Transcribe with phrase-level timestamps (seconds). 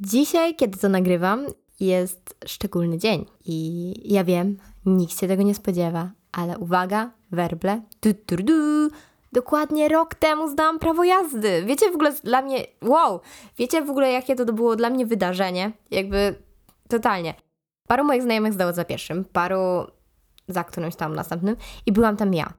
[0.00, 1.46] Dzisiaj, kiedy to nagrywam,
[1.80, 8.10] jest szczególny dzień i ja wiem, nikt się tego nie spodziewa, ale uwaga, werble, du,
[8.26, 8.90] du, du,
[9.32, 11.64] dokładnie rok temu zdałam prawo jazdy.
[11.66, 13.20] Wiecie w ogóle dla mnie, wow,
[13.58, 15.72] wiecie w ogóle jakie to było dla mnie wydarzenie?
[15.90, 16.34] Jakby
[16.88, 17.34] totalnie.
[17.88, 19.86] Paru moich znajomych zdało za pierwszym, paru
[20.48, 21.56] za którymś tam następnym
[21.86, 22.52] i byłam tam ja.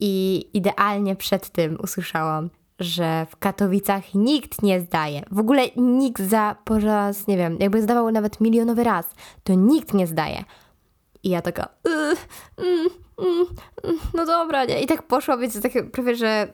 [0.00, 2.50] I idealnie przed tym usłyszałam,
[2.82, 5.22] że w Katowicach nikt nie zdaje.
[5.30, 9.06] W ogóle nikt za po raz, nie wiem, jakby zdawał nawet milionowy raz,
[9.44, 10.44] to nikt nie zdaje.
[11.22, 12.14] I ja taka, yy,
[12.64, 12.82] yy,
[13.84, 14.80] yy, no dobra, nie?
[14.80, 16.52] I tak poszła, wiecie, takie prawie, że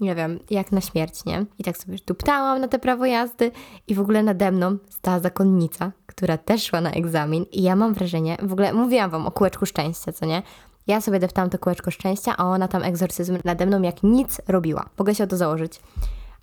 [0.00, 1.46] nie wiem, jak na śmierć, nie?
[1.58, 3.50] I tak sobie tuptałam na te prawo jazdy
[3.86, 7.94] i w ogóle nade mną stała zakonnica, która też szła na egzamin i ja mam
[7.94, 10.42] wrażenie, w ogóle mówiłam wam o kółeczku szczęścia, co nie?
[10.86, 14.88] Ja sobie deptałam to kółeczko szczęścia, a ona tam egzorcyzm nade mną jak nic robiła.
[14.98, 15.80] Mogę się o to założyć.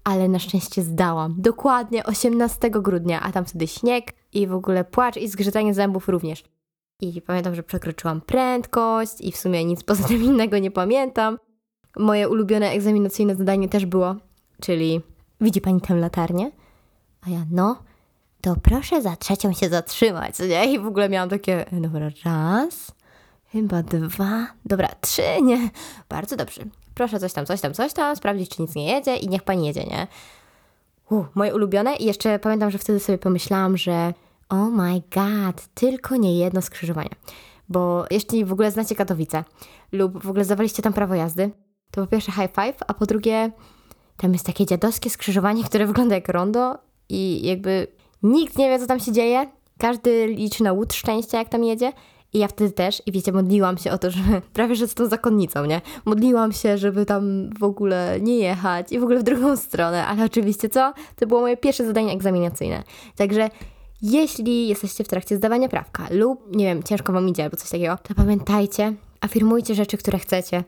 [0.03, 1.35] Ale na szczęście zdałam.
[1.37, 6.43] Dokładnie 18 grudnia, a tam wtedy śnieg i w ogóle płacz i zgrzytanie zębów również.
[7.01, 11.37] I pamiętam, że przekroczyłam prędkość i w sumie nic poza tym innego nie pamiętam.
[11.97, 14.15] Moje ulubione egzaminacyjne zadanie też było,
[14.61, 15.01] czyli
[15.41, 16.51] widzi pani tę latarnię?
[17.27, 17.83] A ja, no,
[18.41, 20.73] to proszę za trzecią się zatrzymać, nie?
[20.73, 22.91] I w ogóle miałam takie, dobra, raz,
[23.53, 25.69] chyba dwa, dobra, trzy, nie?
[26.09, 26.63] Bardzo dobrze.
[26.95, 29.67] Proszę coś tam, coś tam, coś tam, sprawdzić, czy nic nie jedzie i niech pani
[29.67, 30.07] jedzie, nie?
[31.09, 34.13] Uh, moje ulubione i jeszcze pamiętam, że wtedy sobie pomyślałam, że
[34.49, 37.09] oh my god, tylko nie jedno skrzyżowanie.
[37.69, 39.43] Bo jeśli w ogóle znacie Katowice
[39.91, 41.51] lub w ogóle zdawaliście tam prawo jazdy,
[41.91, 43.51] to po pierwsze high five, a po drugie
[44.17, 46.77] tam jest takie dziadowskie skrzyżowanie, które wygląda jak rondo
[47.09, 47.87] i jakby
[48.23, 49.51] nikt nie wie, co tam się dzieje.
[49.77, 51.93] Każdy liczy na łód szczęścia, jak tam jedzie.
[52.33, 55.07] I ja wtedy też, i wiecie, modliłam się o to, żeby prawie że z tą
[55.07, 55.81] zakonnicą, nie?
[56.05, 60.25] Modliłam się, żeby tam w ogóle nie jechać i w ogóle w drugą stronę, ale
[60.25, 60.93] oczywiście co?
[61.15, 62.83] To było moje pierwsze zadanie egzaminacyjne.
[63.15, 63.49] Także
[64.01, 67.97] jeśli jesteście w trakcie zdawania prawka lub, nie wiem, ciężko wam idzie albo coś takiego,
[68.03, 70.63] to pamiętajcie, afirmujcie rzeczy, które chcecie,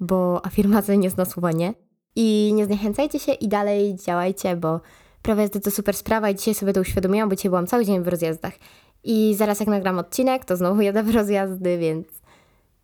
[0.00, 1.74] bo afirmacja nie zna słowa nie.
[2.16, 4.80] I nie zniechęcajcie się i dalej działajcie, bo
[5.22, 8.02] prawo jazdy to super sprawa i dzisiaj sobie to uświadomiłam, bo dzisiaj byłam cały dzień
[8.02, 8.52] w rozjazdach.
[9.04, 12.06] I zaraz jak nagram odcinek, to znowu jadę w rozjazdy, więc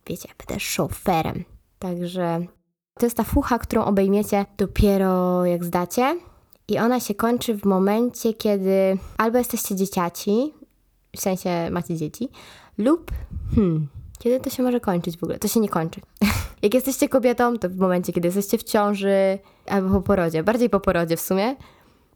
[0.07, 1.43] wiecie, będę szoferem.
[1.79, 2.45] Także
[2.93, 6.19] to jest ta fucha, którą obejmiecie dopiero jak zdacie.
[6.67, 10.53] I ona się kończy w momencie, kiedy albo jesteście dzieciaci,
[11.15, 12.29] w sensie macie dzieci,
[12.77, 13.11] lub
[13.55, 13.87] hmm,
[14.19, 15.39] kiedy to się może kończyć w ogóle?
[15.39, 16.01] To się nie kończy.
[16.61, 20.79] jak jesteście kobietą, to w momencie, kiedy jesteście w ciąży albo po porodzie, bardziej po
[20.79, 21.55] porodzie w sumie,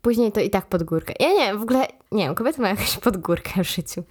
[0.03, 1.13] później to i tak pod górkę.
[1.19, 4.03] Ja nie w ogóle, nie wiem, kobiety mają jakąś pod górkę w życiu.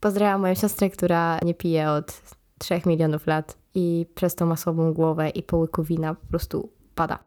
[0.00, 2.22] Pozdrawiam moją siostrę, która nie pije od
[2.58, 6.68] 3 milionów lat i przez to ma słabą głowę i po łyku wina po prostu
[6.94, 7.18] pada.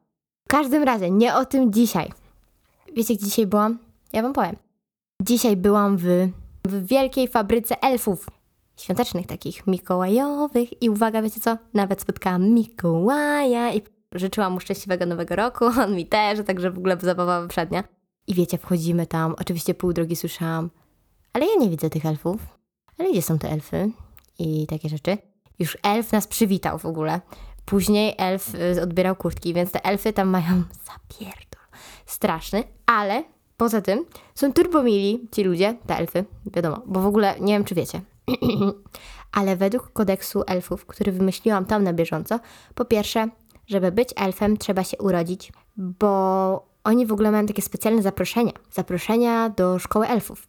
[0.48, 2.12] W każdym razie, nie o tym dzisiaj.
[2.96, 3.80] Wiecie, gdzie dzisiaj byłam?
[4.14, 4.56] Ja wam powiem.
[5.22, 6.04] Dzisiaj byłam w,
[6.66, 8.30] w wielkiej fabryce elfów.
[8.78, 10.84] Świątecznych takich, mikołajowych.
[10.84, 11.58] I uwaga, wiecie co?
[11.74, 15.66] Nawet spotkałam Mikołaja i życzyłam mu szczęśliwego nowego roku.
[15.84, 17.84] On mi też, także w ogóle zabawa przednia.
[18.32, 19.36] I wiecie, wchodzimy tam.
[19.40, 20.70] Oczywiście pół drogi słyszałam,
[21.34, 22.42] ale ja nie widzę tych elfów.
[22.98, 23.92] Ale gdzie są te elfy?
[24.40, 25.18] I takie rzeczy.
[25.60, 27.22] Już elf nas przywitał w ogóle.
[27.66, 31.66] Później elf y, odbierał kurtki, więc te elfy tam mają zapierdol.
[32.06, 33.24] Straszny, ale
[33.58, 34.06] poza tym
[34.36, 38.02] są turbomili ci ludzie, te elfy, wiadomo, bo w ogóle nie wiem, czy wiecie.
[39.38, 42.40] ale według kodeksu elfów, który wymyśliłam tam na bieżąco,
[42.76, 43.30] po pierwsze,
[43.68, 48.52] żeby być elfem, trzeba się urodzić, bo oni w ogóle mają takie specjalne zaproszenia.
[48.72, 50.48] Zaproszenia do szkoły elfów.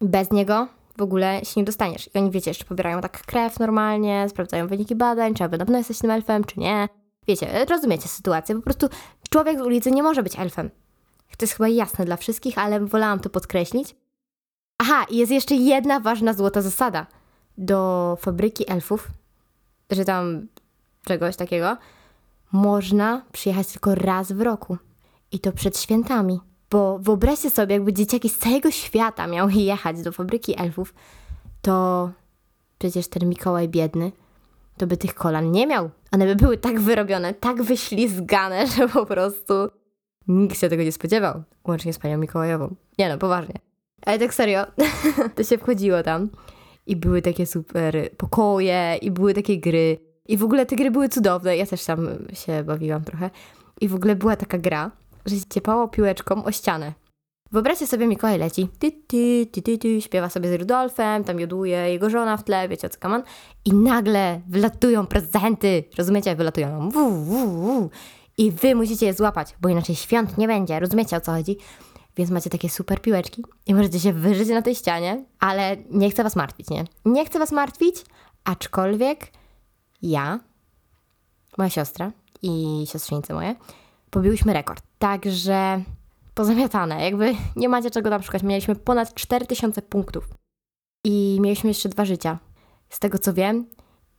[0.00, 2.10] Bez niego w ogóle się nie dostaniesz.
[2.14, 5.98] I oni, wiecie, jeszcze pobierają tak krew normalnie, sprawdzają wyniki badań, czy na pewno jesteś
[5.98, 6.88] tym elfem, czy nie.
[7.28, 8.54] Wiecie, rozumiecie sytuację.
[8.54, 8.88] Po prostu
[9.30, 10.70] człowiek z ulicy nie może być elfem.
[11.36, 13.96] To jest chyba jasne dla wszystkich, ale wolałam to podkreślić.
[14.78, 17.06] Aha, i jest jeszcze jedna ważna złota zasada.
[17.58, 19.08] Do fabryki elfów,
[19.90, 20.46] że tam
[21.04, 21.76] czegoś takiego,
[22.52, 24.76] można przyjechać tylko raz w roku.
[25.32, 26.40] I to przed świętami.
[26.70, 30.94] Bo wyobraźcie sobie, jakby dzieciaki z całego świata miały jechać do fabryki elfów,
[31.62, 32.10] to
[32.78, 34.12] przecież ten Mikołaj biedny,
[34.76, 35.90] to by tych kolan nie miał.
[36.12, 39.54] One by były tak wyrobione, tak wyślizgane, że po prostu
[40.28, 41.42] nikt się tego nie spodziewał.
[41.68, 42.74] Łącznie z panią Mikołajową.
[42.98, 43.54] Nie no, poważnie.
[44.06, 44.66] Ale tak serio,
[45.36, 46.28] to się wchodziło tam
[46.86, 49.98] i były takie super pokoje i były takie gry.
[50.28, 51.56] I w ogóle te gry były cudowne.
[51.56, 53.30] Ja też tam się bawiłam trochę.
[53.80, 54.90] I w ogóle była taka gra,
[55.26, 56.92] że się ciepało piłeczką o ścianę.
[57.52, 61.76] Wyobraźcie sobie, Mikołaj leci, ty, ty, ty, ty, ty, śpiewa sobie z Rudolfem, tam joduje
[61.76, 63.22] jego żona w tle, wiecie o co kaman.
[63.64, 66.36] I nagle wylatują prezenty, rozumiecie?
[66.36, 67.90] Wylatują wu, wu, wu.
[68.38, 71.56] I wy musicie je złapać, bo inaczej świąt nie będzie, rozumiecie o co chodzi?
[72.16, 76.22] więc macie takie super piłeczki i możecie się wyżyć na tej ścianie, ale nie chcę
[76.22, 76.84] was martwić, nie?
[77.04, 78.04] Nie chcę was martwić,
[78.44, 79.32] aczkolwiek
[80.02, 80.40] ja,
[81.58, 83.54] moja siostra i siostrzenice moje
[84.10, 84.84] pobiłyśmy rekord.
[85.02, 85.82] Także
[86.34, 88.42] pozamiatane, jakby nie macie czego tam szukać.
[88.42, 90.28] Mieliśmy ponad 4000 punktów
[91.04, 92.38] i mieliśmy jeszcze dwa życia,
[92.88, 93.66] z tego co wiem.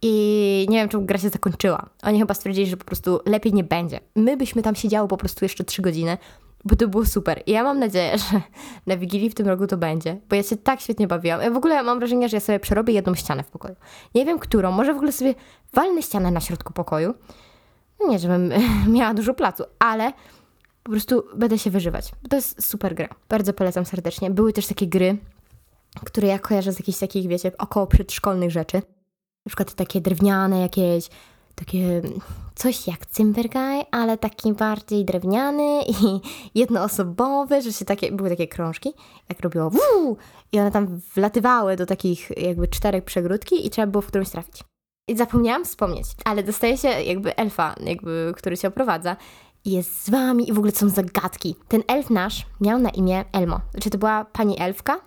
[0.02, 1.90] I nie wiem, czemu gra się zakończyła.
[2.02, 4.00] Oni chyba stwierdzili, że po prostu lepiej nie będzie.
[4.16, 6.18] My byśmy tam siedziały po prostu jeszcze trzy godziny,
[6.66, 7.44] bo to było super.
[7.46, 8.42] I ja mam nadzieję, że
[8.88, 11.42] na Wigilii w tym roku to będzie, bo ja się tak świetnie bawiłam.
[11.42, 13.76] Ja w ogóle mam wrażenie, że ja sobie przerobię jedną ścianę w pokoju.
[14.16, 14.72] Nie wiem, którą.
[14.72, 15.36] Może w ogóle sobie
[15.74, 17.14] walnę ścianę na środku pokoju.
[18.08, 18.52] Nie, żebym
[18.96, 20.14] miała dużo placu, ale
[20.84, 22.12] po prostu będę się wyżywać.
[22.30, 23.10] To jest super gra.
[23.30, 24.32] Bardzo polecam serdecznie.
[24.32, 25.18] Były też takie gry,
[26.06, 28.78] które ja kojarzę z jakichś takich, wiecie, około przedszkolnych rzeczy.
[29.46, 31.10] Na przykład takie drewniane jakieś,
[31.56, 32.02] takie
[32.56, 36.20] coś jak Cymbergaj, ale taki bardziej drewniany i
[36.60, 38.94] jednoosobowy, że się takie, były takie krążki,
[39.30, 40.18] jak robiło wuu,
[40.52, 44.64] i one tam wlatywały do takich jakby czterech przegródki i trzeba było w którymś trafić.
[45.10, 49.16] I zapomniałam wspomnieć, ale dostaje się jakby elfa, jakby, który się oprowadza
[49.66, 51.56] jest z wami i w ogóle są zagadki.
[51.68, 53.60] Ten elf nasz miał na imię Elmo.
[53.72, 55.00] Znaczy to była pani elfka.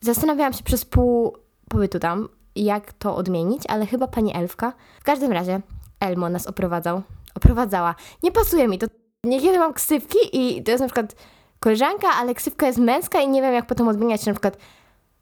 [0.00, 1.36] Zastanawiałam się przez pół
[1.68, 4.72] pobytu tam, jak to odmienić, ale chyba pani elfka.
[5.00, 5.60] W każdym razie
[6.00, 7.02] Elmo nas oprowadzał.
[7.34, 7.94] Oprowadzała.
[8.22, 8.86] Nie pasuje mi to.
[9.24, 11.14] Niekiedy mam ksywki i to jest na przykład
[11.60, 14.56] koleżanka, ale ksywka jest męska i nie wiem, jak potem odmieniać na przykład,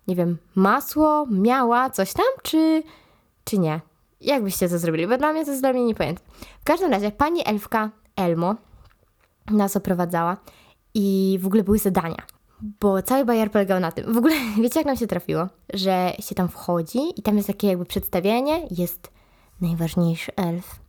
[0.09, 2.83] nie wiem, masło, miała, coś tam, czy,
[3.45, 3.81] czy nie.
[4.21, 5.07] Jak byście to zrobili?
[5.07, 6.23] Bo dla mnie to jest dla mnie niepojęte.
[6.61, 8.55] W każdym razie pani elfka Elmo
[9.51, 10.37] nas oprowadzała
[10.95, 12.27] i w ogóle były zadania.
[12.81, 14.15] Bo cały bajer polegał na tym.
[14.15, 15.49] W ogóle wiecie, jak nam się trafiło?
[15.75, 18.67] Że się tam wchodzi i tam jest takie jakby przedstawienie.
[18.71, 19.11] Jest
[19.61, 20.81] najważniejszy elf,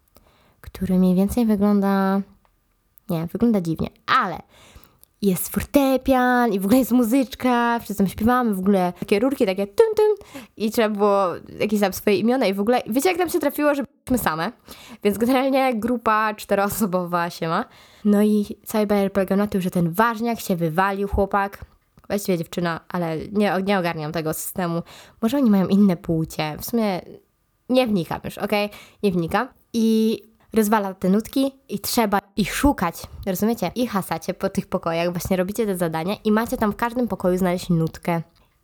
[0.61, 2.21] który mniej więcej wygląda.
[3.09, 4.39] Nie, wygląda dziwnie, ale
[5.21, 9.67] jest fortepian i w ogóle jest muzyczka, wszyscy tam śpiewamy, w ogóle takie rurki, takie
[9.67, 10.27] tum tum
[10.57, 11.25] i trzeba było
[11.59, 14.51] jakieś tam swoje imiona i w ogóle, wiecie jak nam się trafiło, że byliśmy same,
[15.03, 17.65] więc generalnie grupa czteroosobowa się ma.
[18.05, 21.65] No i cały bajer polegał na tym, że ten ważniak się wywalił, chłopak,
[22.07, 24.81] właściwie dziewczyna, ale nie, nie ogarniam tego systemu.
[25.21, 27.01] Może oni mają inne płcie, w sumie
[27.69, 28.65] nie wnikam już, okej?
[28.65, 28.79] Okay?
[29.03, 29.47] Nie wnikam.
[29.73, 30.17] I
[30.53, 32.95] rozwala te nutki i trzeba ich szukać,
[33.25, 33.71] rozumiecie?
[33.75, 37.37] I hasacie po tych pokojach, właśnie robicie te zadania i macie tam w każdym pokoju
[37.37, 38.21] znaleźć nutkę.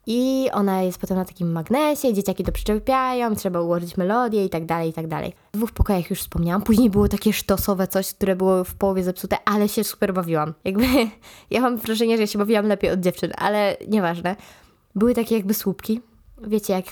[0.09, 4.65] I ona jest potem na takim magnesie, dzieciaki to przyczepiają, trzeba ułożyć melodię i tak
[4.65, 5.33] dalej, i tak dalej.
[5.53, 6.62] W dwóch pokojach już wspomniałam.
[6.62, 10.53] Później było takie sztosowe coś, które było w połowie zepsute, ale się super bawiłam.
[10.63, 10.85] Jakby,
[11.51, 14.35] ja mam wrażenie, że się bawiłam lepiej od dziewczyn, ale nieważne.
[14.95, 16.01] Były takie jakby słupki.
[16.41, 16.85] Wiecie, jak...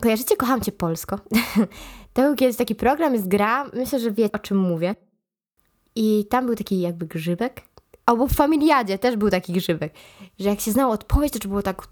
[0.00, 1.18] Kojarzycie Kocham Cię Polsko?
[2.14, 4.94] to był kiedyś taki program, jest gra, myślę, że wiecie o czym mówię.
[5.94, 7.62] I tam był taki jakby grzybek.
[8.06, 9.94] Albo w familiadzie też był taki grzybek,
[10.38, 11.82] że jak się znało odpowiedź, to było tak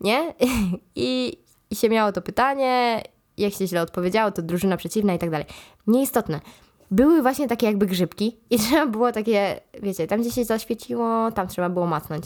[0.00, 0.34] nie?
[0.96, 1.38] I,
[1.70, 3.02] I się miało to pytanie,
[3.38, 5.46] jak się źle odpowiedziało, to drużyna przeciwna i tak dalej.
[5.86, 6.40] Nieistotne.
[6.90, 11.48] Były właśnie takie jakby grzybki i trzeba było takie, wiecie, tam gdzie się zaświeciło, tam
[11.48, 12.24] trzeba było macnąć.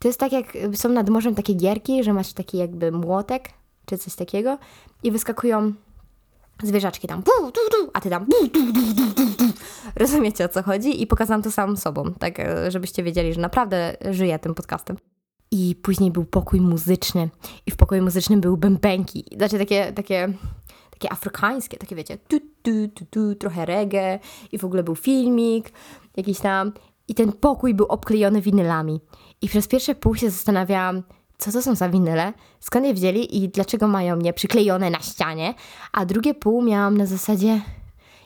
[0.00, 3.48] To jest tak jak są nad morzem takie gierki, że masz taki jakby młotek,
[3.86, 4.58] czy coś takiego
[5.02, 5.72] i wyskakują
[6.62, 7.22] zwierzaczki tam,
[7.92, 8.26] a ty tam,
[9.96, 14.38] rozumiecie o co chodzi i pokazałam to samym sobą, tak żebyście wiedzieli, że naprawdę żyję
[14.38, 14.96] tym podcastem.
[15.50, 17.30] I później był pokój muzyczny.
[17.66, 19.24] I w pokoju muzycznym były bębenki.
[19.36, 20.32] Znaczy takie, takie,
[20.90, 24.18] takie afrykańskie, takie wiecie, tu, tu, tu, tu, trochę reggae.
[24.52, 25.72] I w ogóle był filmik
[26.16, 26.72] jakiś tam.
[27.08, 29.00] I ten pokój był obklejony winylami.
[29.42, 31.02] I przez pierwsze pół się zastanawiałam,
[31.40, 35.54] co to są za winyle, skąd je wzięli i dlaczego mają mnie przyklejone na ścianie.
[35.92, 37.60] A drugie pół miałam na zasadzie,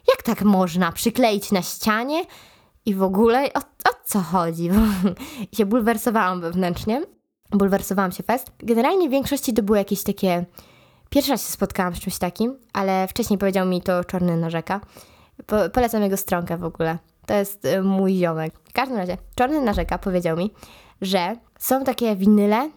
[0.09, 2.23] jak tak można przykleić na ścianie?
[2.87, 3.59] I w ogóle o,
[3.91, 4.71] o co chodzi?
[5.53, 7.03] I się bulwersowałam wewnętrznie
[7.57, 8.53] bulwersowałam się fest.
[8.59, 10.45] Generalnie w większości to były jakieś takie...
[11.11, 14.81] Pierwszy raz się spotkałam z czymś takim, ale wcześniej powiedział mi to Czarny Narzeka.
[15.47, 16.99] Po, polecam jego stronkę w ogóle.
[17.27, 18.55] To jest y, mój ziomek.
[18.69, 20.51] W każdym razie, Czarny Narzeka powiedział mi,
[21.01, 22.71] że są takie winyle,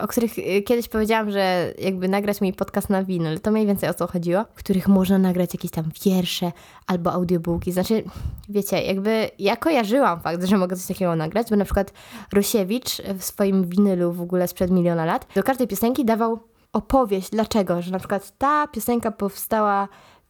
[0.00, 3.88] o których y, kiedyś powiedziałam, że jakby nagrać mój podcast na winyl, to mniej więcej
[3.88, 6.52] o co chodziło, w których można nagrać jakieś tam wiersze
[6.86, 7.72] albo audiobooki.
[7.72, 8.04] Znaczy,
[8.48, 11.92] wiecie, jakby ja kojarzyłam fakt, że mogę coś takiego nagrać, bo na przykład
[12.32, 16.38] Rosiewicz w swoim winylu w ogóle sprzed miliona lat do każdej piosenki dawał
[16.72, 19.88] opowieść, dlaczego, że na przykład ta piosenka powstała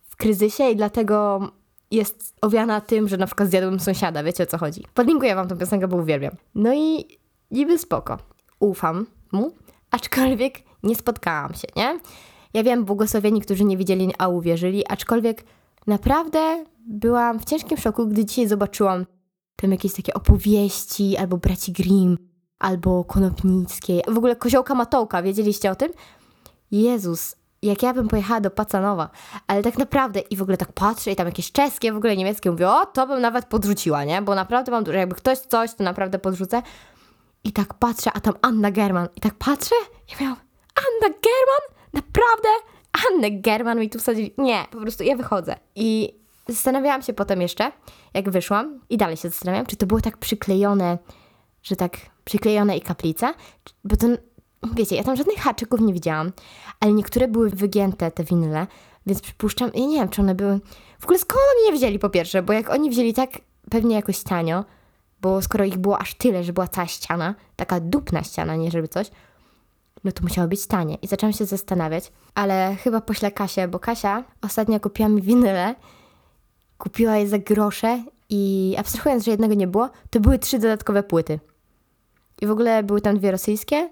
[0.09, 1.41] w kryzysie i dlatego
[1.91, 4.85] jest owiana tym, że na przykład zjadłem sąsiada, wiecie o co chodzi.
[4.95, 6.37] Podlinkuję wam tę piosenkę, bo uwielbiam.
[6.55, 7.05] No i
[7.51, 8.19] niby spoko.
[8.59, 9.53] Ufam, mu,
[9.91, 12.01] aczkolwiek nie spotkałam się, nie?
[12.55, 15.45] Ja wiem, błogosławieni, którzy nie widzieli, a uwierzyli, aczkolwiek
[15.87, 19.07] naprawdę byłam w ciężkim szoku, gdy dzisiaj zobaczyłam
[19.57, 22.19] tam jakieś takie opowieści, albo braci Grimm,
[22.59, 25.93] albo Konopnickiej, w ogóle Koziołka Matołka, wiedzieliście o tym?
[26.71, 29.11] Jezus, jak ja bym pojechała do Pacanowa,
[29.47, 32.51] ale tak naprawdę i w ogóle tak patrzę i tam jakieś czeskie, w ogóle niemieckie,
[32.51, 34.23] mówię, o, to bym nawet podrzuciła, nie?
[34.23, 36.63] Bo naprawdę mam dużo, jakby ktoś coś, to naprawdę podrzucę.
[37.45, 39.09] I tak patrzę, a tam Anna German.
[39.17, 39.75] I tak patrzę
[40.13, 40.37] i miałam,
[40.75, 41.83] Anna German?
[41.93, 42.49] Naprawdę?
[42.93, 44.35] Annę German mi tu wsadzili?
[44.39, 45.57] Nie, po prostu ja wychodzę.
[45.75, 46.15] I
[46.49, 47.73] zastanawiałam się potem jeszcze,
[48.15, 50.99] jak wyszłam i dalej się zastanawiam, czy to było tak przyklejone,
[51.63, 53.35] że tak przyklejone i kaplica,
[53.85, 54.07] bo to,
[54.75, 56.33] wiecie, ja tam żadnych haczyków nie widziałam,
[56.81, 58.67] ale niektóre były wygięte, te winyle,
[59.07, 60.61] więc przypuszczam, ja nie wiem, czy one były,
[61.01, 63.31] w ogóle skąd oni je wzięli po pierwsze, bo jak oni wzięli tak
[63.71, 64.65] pewnie jakoś tanio,
[65.23, 68.89] bo skoro ich było aż tyle, że była cała ściana, taka dupna ściana, nie żeby
[68.89, 69.11] coś,
[70.05, 70.95] no to musiało być tanie.
[70.95, 75.75] I zaczęłam się zastanawiać, ale chyba poślę Kasię, bo Kasia ostatnio kupiła mi winyle,
[76.79, 81.41] kupiła je za grosze i abstrahując, że jednego nie było, to były trzy dodatkowe płyty.
[82.41, 83.91] I w ogóle były tam dwie rosyjskie,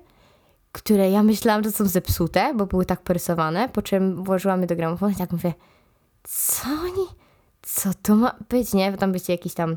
[0.73, 4.77] które ja myślałam, że są zepsute, bo były tak porysowane, po czym włożyłam je do
[4.77, 5.55] gramofonu i tak mówię,
[6.25, 7.07] co oni,
[7.63, 8.91] co to ma być, nie?
[8.91, 9.77] Bo tam będzie jakiś tam,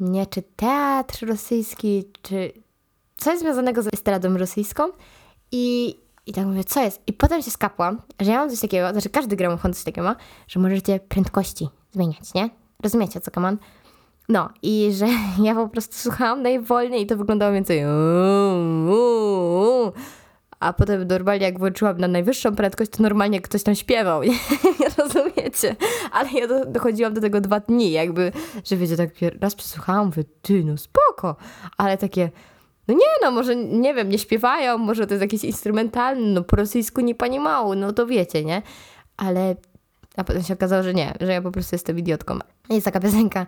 [0.00, 2.52] nie, czy teatr rosyjski, czy
[3.16, 4.88] coś związanego z estradą rosyjską
[5.52, 5.96] i,
[6.26, 7.00] i tak mówię, co jest?
[7.06, 10.16] I potem się skapłam, że ja mam coś takiego, znaczy każdy gramofon coś takiego ma,
[10.48, 12.50] że możecie prędkości zmieniać, nie?
[12.82, 13.58] Rozumiecie, co kaman?
[14.28, 15.06] No i że
[15.46, 17.84] ja po prostu słuchałam najwolniej i to wyglądało więcej
[20.60, 24.30] a potem normalnie jak włączyłam na najwyższą prędkość, to normalnie ktoś tam śpiewał, nie,
[24.80, 25.76] nie rozumiecie?
[26.12, 28.32] Ale ja do, dochodziłam do tego dwa dni, jakby,
[28.64, 31.36] że wiecie, tak raz przesłuchałam, mówię, ty, no spoko,
[31.76, 32.30] ale takie,
[32.88, 36.56] no nie no, może, nie wiem, nie śpiewają, może to jest jakieś instrumentalne, no po
[36.56, 38.62] rosyjsku nie pani mało, no to wiecie, nie?
[39.16, 39.56] Ale,
[40.16, 42.38] a potem się okazało, że nie, że ja po prostu jestem idiotką.
[42.70, 43.46] Jest taka piosenka,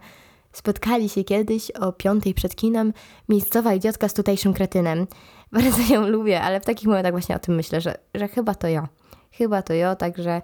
[0.56, 2.92] Spotkali się kiedyś o piątej przed kinem
[3.28, 5.06] miejscowa idiotka z tutejszym kretynem.
[5.52, 8.68] Bardzo ją lubię, ale w takich momentach właśnie o tym myślę, że, że chyba to
[8.68, 8.88] ja.
[9.30, 10.42] Chyba to ja, także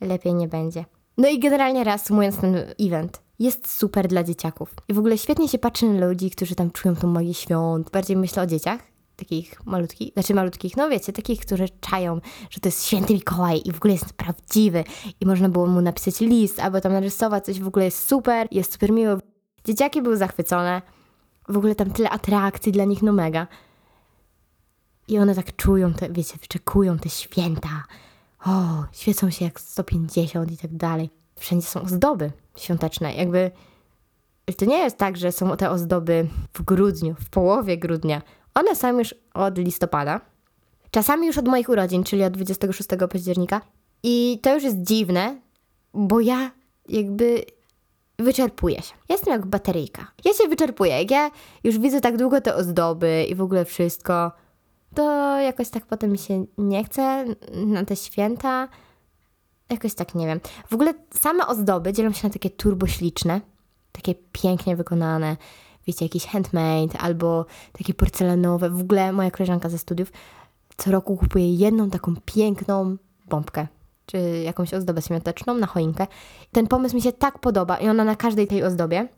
[0.00, 0.84] lepiej nie będzie.
[1.18, 4.74] No i generalnie reasumując ten event, jest super dla dzieciaków.
[4.88, 7.90] I w ogóle świetnie się patrzy na ludzi, którzy tam czują tą magię świąt.
[7.90, 8.80] Bardziej myślę o dzieciach,
[9.16, 12.20] takich malutkich, znaczy malutkich, no wiecie, takich, którzy czają,
[12.50, 14.84] że to jest święty Mikołaj i w ogóle jest prawdziwy
[15.20, 18.72] i można było mu napisać list albo tam narysować coś, w ogóle jest super, jest
[18.72, 19.16] super miło.
[19.64, 20.82] Dzieciaki były zachwycone.
[21.48, 23.46] W ogóle tam tyle atrakcji dla nich, no mega.
[25.08, 27.84] I one tak czują, te, wiecie, wyczekują te święta.
[28.46, 31.10] O, świecą się jak 150 i tak dalej.
[31.38, 33.14] Wszędzie są ozdoby świąteczne.
[33.14, 33.50] Jakby
[34.56, 38.22] to nie jest tak, że są te ozdoby w grudniu, w połowie grudnia.
[38.54, 40.20] One są już od listopada.
[40.90, 43.60] Czasami już od moich urodzin, czyli od 26 października.
[44.02, 45.40] I to już jest dziwne,
[45.94, 46.50] bo ja
[46.88, 47.44] jakby
[48.18, 48.94] wyczerpuję się.
[49.08, 50.06] Jestem jak bateryjka.
[50.24, 50.98] Ja się wyczerpuję.
[50.98, 51.30] Jak ja
[51.64, 54.32] już widzę tak długo te ozdoby i w ogóle wszystko,
[54.94, 57.24] to jakoś tak potem mi się nie chce
[57.66, 58.68] na te święta.
[59.70, 60.40] Jakoś tak nie wiem.
[60.70, 63.40] W ogóle same ozdoby dzielą się na takie turbośliczne,
[63.92, 65.36] takie pięknie wykonane,
[65.86, 68.70] wiecie, jakiś handmade albo takie porcelanowe.
[68.70, 70.12] W ogóle moja koleżanka ze studiów
[70.76, 72.96] co roku kupuje jedną taką piękną
[73.28, 73.66] bombkę
[74.06, 76.06] czy jakąś ozdobę świąteczną na choinkę.
[76.52, 79.08] Ten pomysł mi się tak podoba i ona na każdej tej ozdobie,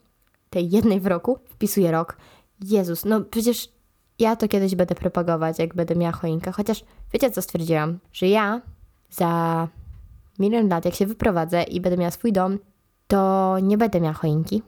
[0.50, 2.16] tej jednej w roku, wpisuje rok.
[2.64, 3.68] Jezus, no przecież
[4.18, 6.52] ja to kiedyś będę propagować, jak będę miała choinkę.
[6.52, 7.98] Chociaż wiecie co stwierdziłam?
[8.12, 8.60] Że ja
[9.10, 9.68] za
[10.38, 12.58] milion lat, jak się wyprowadzę i będę miała swój dom,
[13.06, 14.62] to nie będę miała choinki.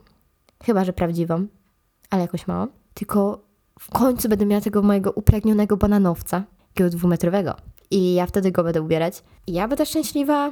[0.63, 1.47] Chyba, że prawdziwą,
[2.09, 2.67] ale jakoś małą.
[2.93, 3.39] Tylko
[3.79, 7.55] w końcu będę miała tego mojego upragnionego bananowca, takiego dwumetrowego
[7.91, 9.23] i ja wtedy go będę ubierać.
[9.47, 10.51] I ja będę szczęśliwa,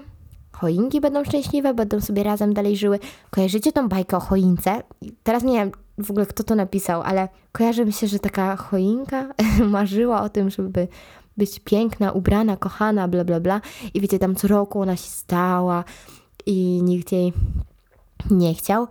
[0.51, 3.00] choinki będą szczęśliwe, będą sobie razem dalej żyły.
[3.30, 4.84] Kojarzycie tą bajkę o choince?
[5.24, 9.34] Teraz nie wiem w ogóle kto to napisał, ale kojarzy mi się, że taka choinka
[9.77, 10.88] marzyła o tym, żeby
[11.38, 13.62] być piękna, ubrana, kochana, bla bla bla.
[13.94, 15.84] I wiecie, tam co roku ona się stała
[16.46, 17.34] i nikt jej
[18.32, 18.88] nie chciał.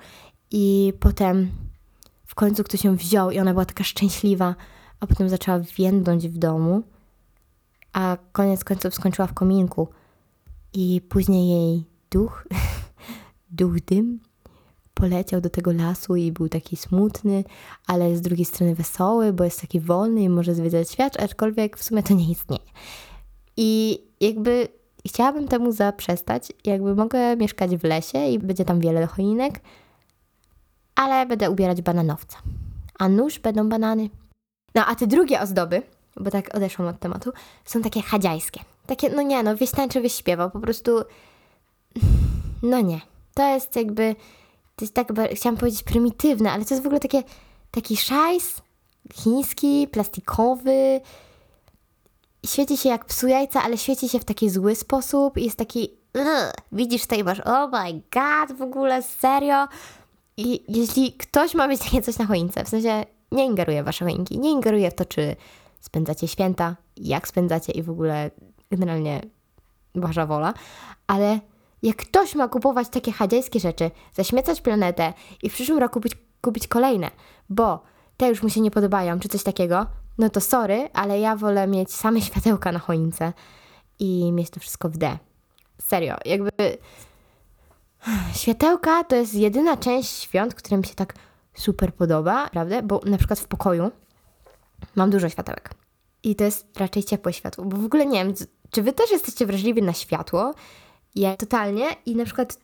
[0.51, 1.51] I potem
[2.27, 4.55] w końcu ktoś ją wziął i ona była taka szczęśliwa,
[5.01, 6.83] a potem zaczęła więdnąć w domu
[7.97, 9.89] a koniec końców skończyła w kominku.
[10.73, 12.49] I później jej duch,
[13.51, 14.21] duch dym,
[15.00, 17.45] poleciał do tego lasu i był taki smutny,
[17.87, 21.85] ale z drugiej strony wesoły, bo jest taki wolny i może zwiedzać świat, aczkolwiek w
[21.85, 22.71] sumie to nie istnieje.
[23.57, 24.69] I jakby
[25.07, 29.61] chciałabym temu zaprzestać, jakby mogę mieszkać w lesie i będzie tam wiele choinek,
[30.95, 32.38] ale będę ubierać bananowca.
[32.99, 34.11] A nóż będą banany.
[34.75, 35.83] No a te drugie ozdoby,
[36.17, 37.33] bo tak odeszłam od tematu,
[37.65, 38.61] są takie chadziajskie.
[38.87, 40.91] Takie, no nie, no wieś tańczy, wieś śpiewa, po prostu
[42.62, 43.00] no nie.
[43.35, 44.17] To jest jakby,
[44.76, 47.23] to jest tak, chciałam powiedzieć prymitywne, ale to jest w ogóle takie
[47.71, 48.62] taki szajs
[49.14, 51.00] chiński, plastikowy.
[52.47, 55.90] Świeci się jak psu jajca, ale świeci się w taki zły sposób i jest taki
[56.73, 59.68] widzisz tutaj masz, oh my god, w ogóle serio.
[60.37, 64.04] I jeśli ktoś ma mieć takie coś na choince, w sensie nie ingeruje w wasze
[64.04, 65.37] choinki, nie ingeruje w to, czy
[65.80, 68.30] spędzacie święta, jak spędzacie i w ogóle
[68.71, 69.21] generalnie
[69.95, 70.54] wasza wola,
[71.06, 71.40] ale
[71.83, 76.68] jak ktoś ma kupować takie chadziejskie rzeczy, zaśmiecać planetę i w przyszłym roku kupić, kupić
[76.68, 77.11] kolejne,
[77.49, 77.83] bo
[78.16, 79.87] te już mu się nie podobają, czy coś takiego,
[80.18, 83.33] no to sorry, ale ja wolę mieć same światełka na choince
[83.99, 85.18] i mieć to wszystko w D.
[85.83, 86.50] Serio, jakby
[88.35, 91.14] światełka to jest jedyna część świąt, która mi się tak
[91.54, 92.83] super podoba, prawda?
[92.83, 93.90] Bo na przykład w pokoju
[94.97, 95.71] mam dużo światełek.
[96.23, 98.35] I to jest raczej ciepłe światło, bo w ogóle nie wiem,
[98.71, 100.54] czy wy też jesteście wrażliwi na światło?
[101.16, 102.58] Ja totalnie i na przykład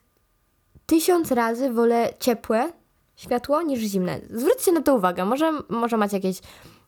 [0.86, 2.72] tysiąc razy wolę ciepłe
[3.16, 4.20] światło niż zimne.
[4.30, 6.40] Zwróćcie na to uwagę, może, może macie jakieś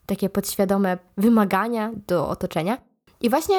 [0.06, 2.78] takie podświadome wymagania do otoczenia.
[3.20, 3.56] I właśnie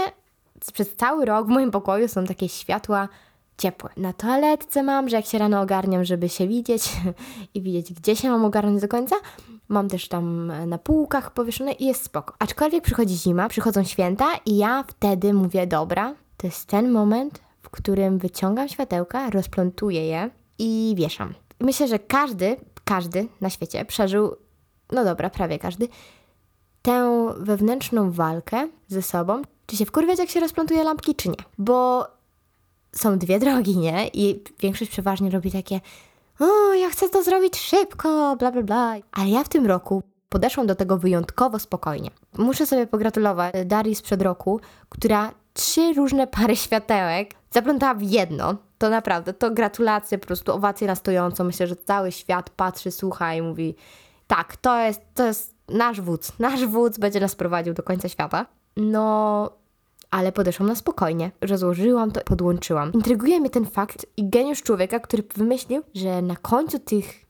[0.74, 3.10] przez cały rok w moim pokoju są takie światła
[3.58, 3.90] ciepłe.
[3.98, 6.90] Na toaletce mam, że jak się rano ogarniam, żeby się widzieć
[7.54, 9.16] i widzieć, gdzie się mam ogarnąć do końca.
[9.68, 12.34] Mam też tam na półkach powieszone i jest spoko.
[12.40, 17.40] Aczkolwiek przychodzi zima, przychodzą święta i ja wtedy mówię, dobra, to jest ten moment,
[17.76, 20.30] którym wyciągam światełka, rozplątuję je
[20.60, 21.34] i wieszam.
[21.60, 24.36] Myślę, że każdy, każdy na świecie przeżył,
[24.92, 25.88] no dobra, prawie każdy,
[26.82, 31.44] tę wewnętrzną walkę ze sobą, czy się wkurwiać, jak się rozplątuje lampki, czy nie.
[31.58, 32.08] Bo
[32.92, 34.08] są dwie drogi, nie?
[34.14, 35.80] I większość przeważnie robi takie
[36.40, 38.96] o, ja chcę to zrobić szybko, bla, bla, bla.
[39.12, 42.12] Ale ja w tym roku podeszłam do tego wyjątkowo spokojnie.
[42.38, 48.56] Muszę sobie pogratulować Darii sprzed roku, która trzy różne pary światełek zaplątała w jedno.
[48.78, 51.44] To naprawdę, to gratulacje, po prostu owacje na stojąco.
[51.44, 53.76] Myślę, że cały świat patrzy, słucha i mówi
[54.28, 56.40] tak, to jest, to jest nasz wódz.
[56.40, 58.46] Nasz wódz będzie nas prowadził do końca świata.
[58.78, 59.50] No,
[60.12, 61.32] ale podeszłam na spokojnie.
[61.42, 62.94] Rozłożyłam to, podłączyłam.
[62.94, 67.25] Intryguje mnie ten fakt i geniusz człowieka, który wymyślił, że na końcu tych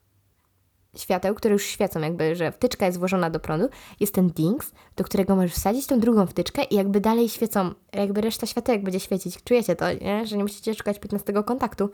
[0.95, 3.67] świateł, które już świecą, jakby, że wtyczka jest włożona do prądu,
[3.99, 8.21] jest ten dings, do którego możesz wsadzić tą drugą wtyczkę i jakby dalej świecą, jakby
[8.21, 9.43] reszta światełek będzie świecić.
[9.43, 10.27] Czujecie to, nie?
[10.27, 11.89] Że nie musicie szukać 15 kontaktu.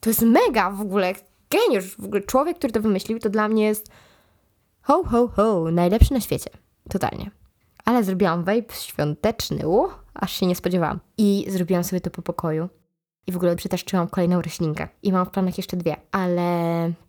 [0.00, 1.14] To jest mega w ogóle,
[1.50, 3.88] geniusz, w ogóle człowiek, który to wymyślił, to dla mnie jest
[4.82, 6.50] ho, ho, ho, najlepszy na świecie.
[6.90, 7.30] Totalnie
[7.88, 11.00] ale zrobiłam vape świąteczny, u, aż się nie spodziewałam.
[11.18, 12.68] I zrobiłam sobie to po pokoju.
[13.28, 14.88] I w ogóle przetaszczyłam kolejną roślinkę.
[15.02, 15.96] I mam w planach jeszcze dwie.
[16.12, 16.48] Ale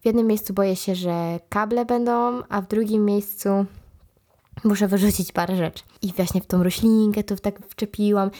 [0.02, 3.66] w jednym miejscu boję się, że kable będą, a w drugim miejscu
[4.64, 5.84] muszę wyrzucić parę rzeczy.
[6.02, 8.32] I właśnie w tą roślinkę to tak wczepiłam.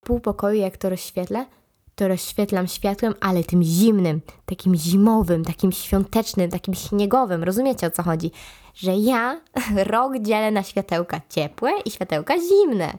[0.00, 1.46] Pół pokoju, jak to rozświetlę,
[1.94, 7.44] to rozświetlam światłem, ale tym zimnym, takim zimowym, takim świątecznym, takim śniegowym.
[7.44, 8.30] Rozumiecie o co chodzi?
[8.74, 9.40] Że ja
[9.92, 12.98] rok dzielę na światełka ciepłe i światełka zimne.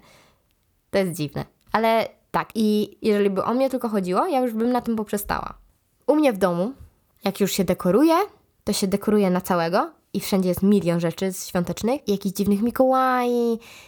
[0.89, 1.45] To jest dziwne.
[1.71, 5.53] Ale tak, i jeżeli by o mnie tylko chodziło, ja już bym na tym poprzestała.
[6.07, 6.71] U mnie w domu,
[7.25, 8.15] jak już się dekoruje,
[8.63, 13.29] to się dekoruje na całego, i wszędzie jest milion rzeczy świątecznych, jakichś dziwnych Mikołaj.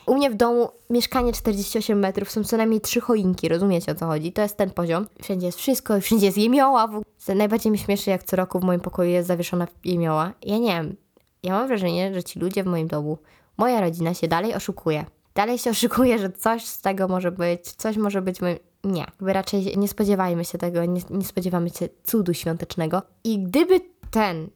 [0.05, 4.05] U mnie w domu mieszkanie 48 metrów, są co najmniej trzy choinki, rozumiecie o co
[4.05, 4.31] chodzi?
[4.31, 5.07] To jest ten poziom.
[5.23, 6.89] Wszędzie jest wszystko, wszędzie jest jemioła.
[7.35, 10.33] Najbardziej mi śmieszy, jak co roku w moim pokoju jest zawieszona jemioła.
[10.41, 10.95] Ja nie wiem,
[11.43, 13.17] ja mam wrażenie, że ci ludzie w moim domu,
[13.57, 15.05] moja rodzina się dalej oszukuje.
[15.37, 18.57] Dalej się oszukuje, że coś z tego może być, coś może być moim...
[18.83, 23.01] Nie, jakby raczej nie spodziewajmy się tego, nie, nie spodziewamy się cudu świątecznego.
[23.23, 24.49] I gdyby ten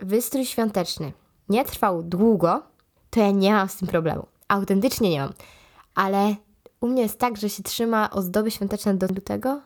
[0.00, 1.12] wystrój świąteczny
[1.48, 2.62] nie trwał długo,
[3.10, 4.26] to ja nie mam z tym problemu.
[4.48, 5.32] Autentycznie nie mam.
[5.94, 6.34] Ale
[6.80, 9.60] u mnie jest tak, że się trzyma ozdoby świąteczne do lutego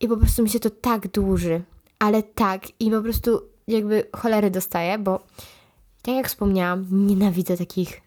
[0.00, 1.62] i po prostu mi się to tak dłuży.
[1.98, 5.20] Ale tak i po prostu jakby cholery dostaję, bo
[6.02, 8.00] tak jak wspomniałam, nienawidzę takich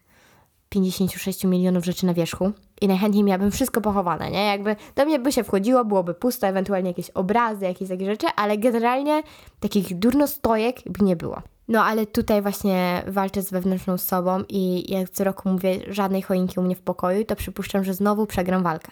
[0.69, 2.51] 56 milionów rzeczy na wierzchu
[2.81, 4.45] i najchętniej miałabym wszystko pochowane, nie?
[4.45, 8.57] Jakby do mnie by się wchodziło, byłoby pusto, ewentualnie jakieś obrazy, jakieś takie rzeczy, ale
[8.57, 9.23] generalnie
[9.59, 11.41] takich durnostojek by nie było.
[11.67, 16.59] No ale tutaj właśnie walczę z wewnętrzną sobą i jak co roku mówię żadnej choinki
[16.59, 18.91] u mnie w pokoju, to przypuszczam, że znowu przegram walkę.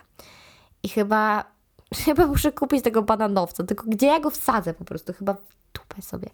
[0.83, 1.45] I chyba,
[2.05, 6.01] chyba muszę kupić tego bananowca, tylko gdzie ja go wsadzę po prostu, chyba w tupę
[6.01, 6.29] sobie.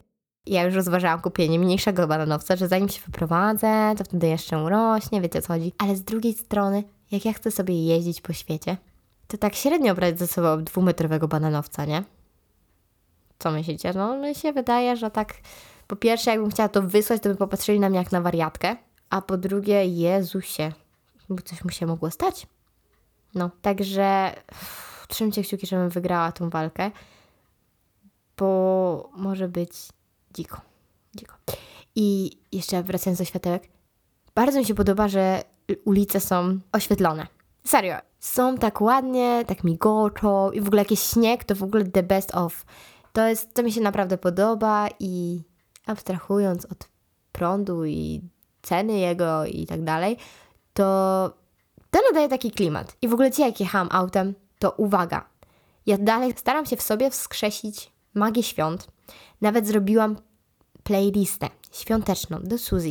[0.49, 5.39] Ja już rozważałam kupienie mniejszego bananowca, że zanim się wyprowadzę, to wtedy jeszcze urośnie, wiecie
[5.39, 5.73] o co chodzi.
[5.77, 8.77] Ale z drugiej strony, jak ja chcę sobie jeździć po świecie,
[9.27, 12.03] to tak średnio brać ze sobą dwumetrowego bananowca, nie?
[13.39, 13.93] Co myślicie?
[13.93, 15.33] No mi się wydaje, że tak
[15.87, 18.75] po pierwsze, jakbym chciała to wysłać, to by popatrzyli na mnie jak na wariatkę,
[19.09, 20.71] a po drugie, Jezusie,
[21.29, 22.47] by coś mu się mogło stać.
[23.35, 24.35] No, także
[25.07, 26.91] trzymcie kciuki, żebym wygrała tą walkę,
[28.37, 29.71] bo może być
[30.39, 30.61] dziko.
[31.15, 31.33] dziko.
[31.95, 33.69] I jeszcze wracając do światełek,
[34.35, 35.43] bardzo mi się podoba, że
[35.85, 37.27] ulice są oświetlone.
[37.65, 42.03] Serio, są tak ładnie, tak migoczą i w ogóle jakiś śnieg to w ogóle the
[42.03, 42.65] best of.
[43.13, 45.41] To jest, to mi się naprawdę podoba i
[45.85, 46.89] abstrahując od
[47.31, 48.21] prądu i
[48.61, 50.17] ceny jego i tak dalej,
[50.73, 50.83] to
[51.91, 52.95] to nadaje taki klimat.
[53.01, 55.25] I w ogóle dzisiaj jak jechałam autem, to uwaga,
[55.85, 58.87] ja dalej staram się w sobie wskrzesić magię świąt.
[59.41, 60.17] Nawet zrobiłam
[60.89, 62.89] playlistę świąteczną do Suzy.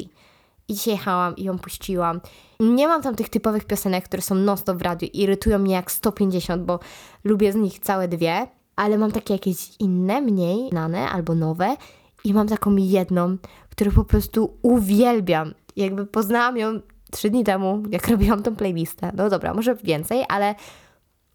[0.68, 2.20] I dzisiaj jechałam i ją puściłam.
[2.60, 5.92] Nie mam tam tych typowych piosenek, które są non-stop w radiu i irytują mnie jak
[5.92, 6.80] 150, bo
[7.24, 11.76] lubię z nich całe dwie, ale mam takie jakieś inne, mniej znane albo nowe
[12.24, 13.36] i mam taką jedną,
[13.70, 15.54] którą po prostu uwielbiam.
[15.76, 16.80] Jakby poznałam ją
[17.10, 19.12] trzy dni temu, jak robiłam tą playlistę.
[19.14, 20.54] No dobra, może więcej, ale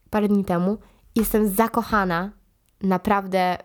[0.09, 0.77] parę dni temu
[1.15, 2.31] jestem zakochana
[2.81, 3.57] naprawdę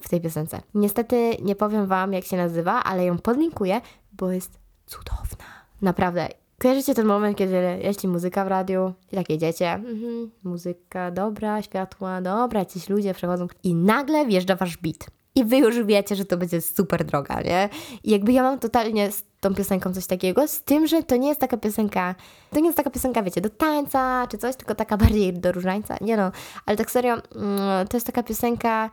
[0.00, 0.60] w tej piosence.
[0.74, 3.80] Niestety nie powiem Wam, jak się nazywa, ale ją podlinkuję,
[4.12, 5.44] bo jest cudowna.
[5.82, 6.28] Naprawdę.
[6.58, 12.20] Kojarzycie ten moment, kiedy jeździ muzyka w radiu i tak jedziecie, mhm, muzyka dobra, światła
[12.20, 15.06] dobra, jacyś ludzie przechodzą i nagle wjeżdża Wasz beat.
[15.34, 17.68] I wy już wiecie, że to będzie super droga, nie?
[18.04, 21.28] I jakby ja mam totalnie z tą piosenką coś takiego, z tym, że to nie
[21.28, 22.14] jest taka piosenka,
[22.50, 25.96] to nie jest taka piosenka, wiecie, do tańca czy coś, tylko taka bardziej do różańca.
[26.00, 26.32] Nie no,
[26.66, 28.90] ale tak serio, mm, to jest taka piosenka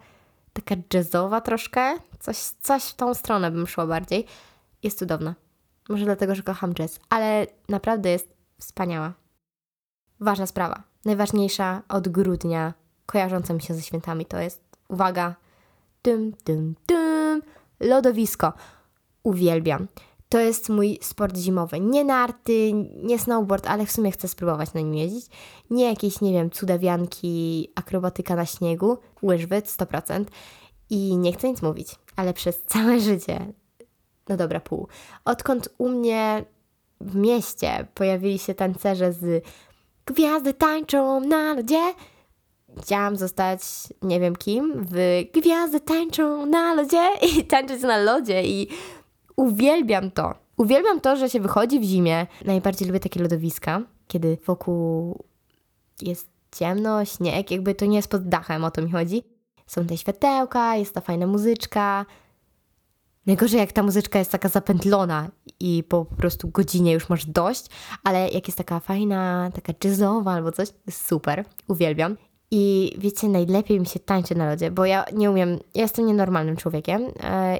[0.62, 4.26] taka jazzowa troszkę, coś, coś w tą stronę bym szła bardziej.
[4.84, 5.36] Jest cudowna.
[5.89, 9.13] Może dlatego, że kocham jazz, ale naprawdę jest wspaniała.
[10.20, 12.74] Ważna sprawa, najważniejsza od grudnia,
[13.06, 15.36] kojarząca mi się ze świętami, to jest, uwaga,
[16.02, 17.41] tym, tym, tym,
[17.80, 18.54] lodowisko.
[19.24, 19.88] Uwielbiam.
[20.30, 21.80] To jest mój sport zimowy.
[21.80, 25.26] Nie narty, nie snowboard, ale w sumie chcę spróbować na nim jeździć.
[25.70, 30.26] Nie jakieś, nie wiem, cudawianki, akrobatyka na śniegu, łyżwy 100%.
[30.90, 33.54] I nie chcę nic mówić, ale przez całe życie,
[34.30, 34.88] no dobra, pół,
[35.26, 36.46] odkąd u mnie
[37.02, 39.46] w mieście pojawili się tancerze z
[40.06, 41.94] Gwiazdy tańczą na lodzie,
[42.82, 43.62] chciałam zostać
[44.02, 48.68] nie wiem kim w Gwiazdy tańczą na lodzie i tańczyć na lodzie i
[49.38, 50.36] uwielbiam to.
[50.58, 52.28] Uwielbiam to, że się wychodzi w zimie.
[52.45, 55.23] Najbardziej lubię takie lodowiska, kiedy wokół
[56.02, 59.23] jest ciemno, śnieg, jakby to nie jest pod dachem, o to mi chodzi.
[59.67, 62.06] Są te światełka, jest ta fajna muzyczka.
[63.26, 67.65] Najgorzej jak ta muzyczka jest taka zapętlona i po prostu godzinie już masz dość,
[68.04, 72.17] ale jak jest taka fajna, taka jazzowa albo coś, jest super, uwielbiam.
[72.51, 76.55] I wiecie, najlepiej mi się tańczy na lodzie, bo ja nie umiem, ja jestem nienormalnym
[76.55, 77.12] człowiekiem yy,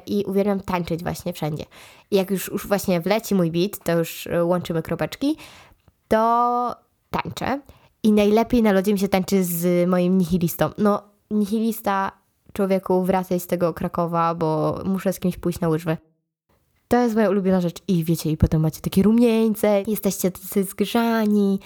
[0.06, 1.64] i uwielbiam tańczyć właśnie wszędzie.
[2.10, 5.36] I jak już, już właśnie wleci mój beat, to już e, łączymy kropeczki,
[6.08, 6.74] to
[7.10, 7.60] tańczę.
[8.02, 10.70] I najlepiej na lodzie mi się tańczy z moim nihilistą.
[10.78, 12.12] No, nihilista,
[12.52, 15.96] człowieku, wracaj z tego Krakowa, bo muszę z kimś pójść na łyżwy.
[16.88, 17.82] To jest moja ulubiona rzecz.
[17.88, 21.60] I wiecie, i potem macie takie rumieńce, jesteście tacy zgrzani,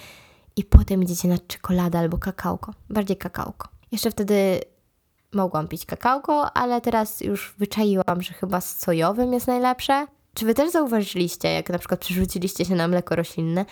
[0.55, 2.73] i potem idziecie na czekoladę albo kakałko.
[2.89, 3.67] Bardziej kakałko.
[3.91, 4.61] Jeszcze wtedy
[5.33, 10.07] mogłam pić kakałko, ale teraz już wyczaiłam, że chyba z sojowym jest najlepsze.
[10.33, 13.65] Czy wy też zauważyliście, jak na przykład przerzuciliście się na mleko roślinne,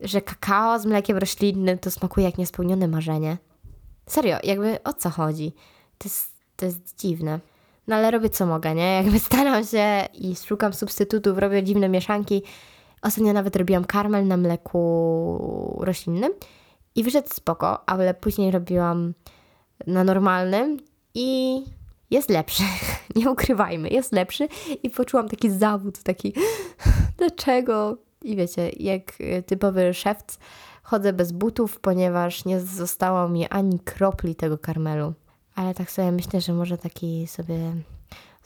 [0.00, 3.38] że kakao z mlekiem roślinnym to smakuje jak niespełnione marzenie?
[4.06, 5.52] Serio, jakby o co chodzi?
[5.98, 7.40] To jest, to jest dziwne.
[7.86, 8.94] No ale robię co mogę, nie?
[8.94, 12.42] Jakby staram się i szukam substytutów, robię dziwne mieszanki,
[13.02, 16.32] Ostatnio nawet robiłam karmel na mleku roślinnym
[16.94, 19.14] i wyszedł spoko, ale później robiłam
[19.86, 20.78] na normalnym
[21.14, 21.62] i
[22.10, 22.62] jest lepszy.
[23.16, 24.48] Nie ukrywajmy, jest lepszy
[24.82, 26.32] i poczułam taki zawód, taki
[27.18, 27.96] dlaczego?
[28.22, 29.02] I wiecie, jak
[29.46, 30.38] typowy szewc
[30.82, 35.14] chodzę bez butów, ponieważ nie zostało mi ani kropli tego karmelu.
[35.54, 37.72] Ale tak sobie myślę, że może taki sobie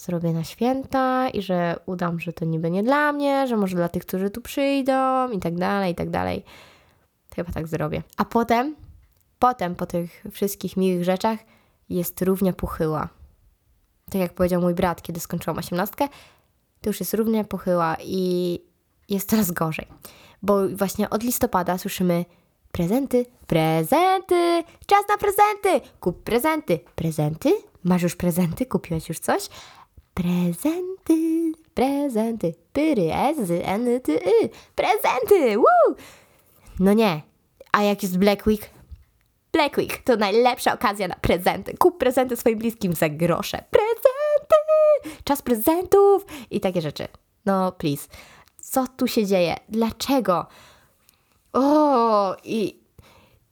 [0.02, 3.88] zrobię na święta i że udam, że to niby nie dla mnie, że może dla
[3.88, 6.44] tych, którzy tu przyjdą i tak dalej, i tak dalej.
[7.36, 8.02] Chyba tak zrobię.
[8.16, 8.76] A potem,
[9.38, 11.38] potem po tych wszystkich miłych rzeczach
[11.88, 13.08] jest równie pochyła.
[14.10, 16.08] Tak jak powiedział mój brat, kiedy skończyłam osiemnastkę,
[16.80, 18.58] to już jest równie pochyła i
[19.08, 19.86] jest coraz gorzej.
[20.42, 22.24] Bo właśnie od listopada słyszymy
[22.72, 27.52] prezenty, prezenty, czas na prezenty, kup prezenty, prezenty,
[27.84, 29.48] masz już prezenty, kupiłeś już coś,
[30.14, 35.94] Prezenty, prezenty, pyry, ezy, eny, ty, y, prezenty, woo!
[36.81, 37.22] No nie.
[37.72, 38.70] A jak jest Black Week?
[39.53, 41.77] Black Week to najlepsza okazja na prezenty.
[41.79, 43.64] Kup prezenty swoim bliskim za grosze.
[43.70, 45.22] Prezenty!
[45.25, 46.27] Czas prezentów!
[46.51, 47.09] I takie rzeczy.
[47.46, 48.09] No, please.
[48.61, 49.57] Co tu się dzieje?
[49.68, 50.46] Dlaczego?
[51.53, 52.82] O, i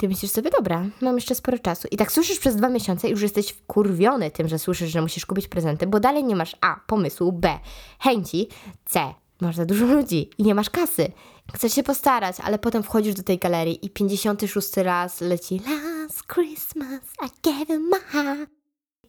[0.00, 1.88] ty myślisz sobie, dobra, mam jeszcze sporo czasu.
[1.90, 5.26] I tak słyszysz przez dwa miesiące i już jesteś wkurwiony tym, że słyszysz, że musisz
[5.26, 7.58] kupić prezenty, bo dalej nie masz A, pomysłu, B,
[7.98, 8.48] chęci,
[8.84, 11.12] C, masz za dużo ludzi i nie masz kasy.
[11.54, 17.00] Chcesz się postarać, ale potem wchodzisz do tej galerii i 56 raz leci Last Christmas
[17.26, 18.50] I gave you my heart.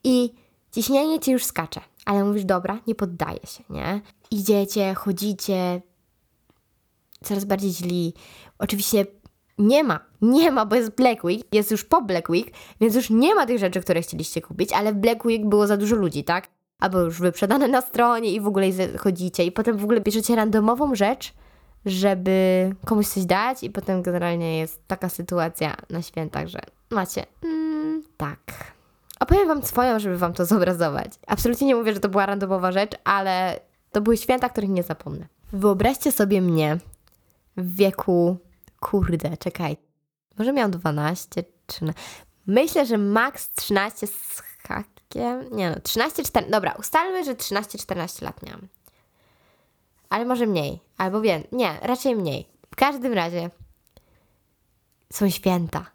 [0.04, 0.34] I
[0.72, 4.02] ciśnienie ci już skacze, ale mówisz, dobra, nie poddaję się, nie?
[4.32, 5.82] Idziecie, chodzicie,
[7.24, 8.14] coraz bardziej źli.
[8.60, 9.06] Oczywiście
[9.58, 12.48] nie ma, nie ma, bo jest Black Week, jest już po Black Week,
[12.82, 15.78] więc już nie ma tych rzeczy, które chcieliście kupić, ale w Black Week było za
[15.78, 16.48] dużo ludzi, tak?
[16.80, 18.68] Albo już wyprzedane na stronie i w ogóle
[19.00, 21.34] chodzicie i potem w ogóle bierzecie randomową rzecz,
[21.86, 26.60] żeby komuś coś dać i potem generalnie jest taka sytuacja na świętach, że
[26.90, 28.40] macie, mm, tak.
[29.20, 31.12] Opowiem wam swoją, żeby wam to zobrazować.
[31.28, 33.60] Absolutnie nie mówię, że to była randomowa rzecz, ale
[33.92, 35.28] to były święta, których nie zapomnę.
[35.54, 36.78] Wyobraźcie sobie mnie
[37.58, 38.38] w wieku,
[38.82, 39.78] kurde, czekaj,
[40.38, 42.02] może miałam 12, 13,
[42.48, 48.44] myślę, że maks 13 z hakiem, nie no, 13, 14, dobra, ustalmy, że 13-14 lat
[48.44, 48.68] miałam.
[50.10, 52.48] Ale może mniej, albo wiem, nie, raczej mniej.
[52.72, 53.50] W każdym razie
[55.14, 55.86] są święta.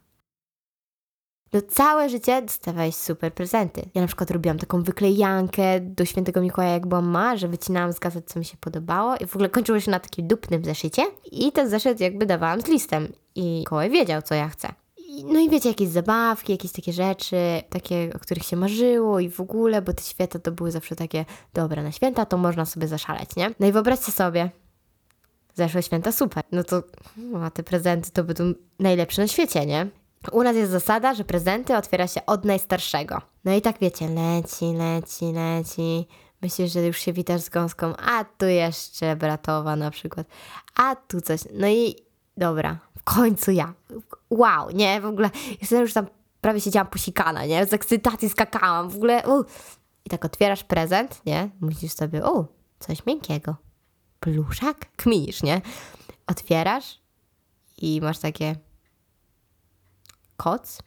[1.56, 3.88] No całe życie dostawałeś super prezenty.
[3.94, 7.98] Ja na przykład robiłam taką wyklejankę do świętego Mikołaja, jak byłam ma, że wycinałam z
[7.98, 11.52] gazet, co mi się podobało i w ogóle kończyło się na takim dupnym zeszycie i
[11.52, 14.68] ten zeszyt jakby dawałam z listem i Mikołaj wiedział, co ja chcę.
[15.24, 17.36] No i wiecie, jakieś zabawki, jakieś takie rzeczy,
[17.70, 21.24] takie, o których się marzyło i w ogóle, bo te święta to były zawsze takie,
[21.54, 23.50] dobre na święta to można sobie zaszaleć, nie?
[23.60, 24.50] No i wyobraźcie sobie,
[25.54, 26.82] zeszłe święta super, no to
[27.42, 29.86] a te prezenty to będą najlepsze na świecie, nie?
[30.32, 33.20] U nas jest zasada, że prezenty otwiera się od najstarszego.
[33.44, 36.06] No i tak wiecie, leci, leci, leci.
[36.42, 40.26] Myślisz, że już się witasz z gąską, a tu jeszcze bratowa na przykład,
[40.76, 41.40] a tu coś.
[41.54, 41.96] No i
[42.36, 43.74] dobra, w końcu ja.
[44.30, 45.30] Wow, nie, w ogóle,
[45.70, 46.06] ja już tam
[46.40, 49.22] prawie siedziałam posikana, nie, z ekscytacji skakałam, w ogóle.
[50.04, 52.46] I tak otwierasz prezent, nie, myślisz sobie, o,
[52.78, 53.56] coś miękkiego.
[54.20, 54.96] Pluszak?
[54.96, 55.60] Kminisz, nie?
[56.26, 56.98] Otwierasz
[57.78, 58.56] i masz takie,
[60.36, 60.78] koc.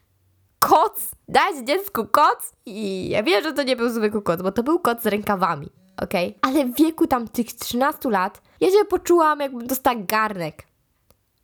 [0.59, 1.12] Koc!
[1.27, 2.53] Dać dziecku koc!
[2.65, 5.69] I ja wiem, że to nie był zwykły koc, bo to był koc z rękawami,
[6.01, 6.13] ok?
[6.41, 10.63] Ale w wieku tam tych 13 lat ja się poczułam, jakbym dostała garnek.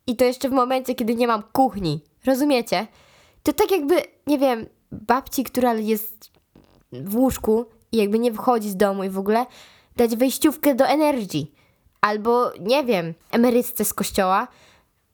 [0.06, 2.00] I to jeszcze w momencie, kiedy nie mam kuchni.
[2.26, 2.86] Rozumiecie?
[3.42, 3.94] To tak jakby,
[4.26, 6.30] nie wiem, babci, która jest
[6.92, 9.46] w łóżku i jakby nie wychodzi z domu i w ogóle
[9.96, 11.52] dać wejściówkę do energii.
[12.00, 14.48] Albo, nie wiem, emerytce z kościoła